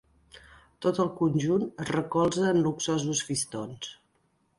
[0.85, 3.93] Tot el conjunt es recolza en luxosos fistons.